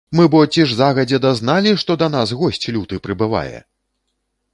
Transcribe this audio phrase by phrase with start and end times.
[0.17, 3.57] Мы бо ці ж загадзе дазналі, што да нас госць люты прыбывае?!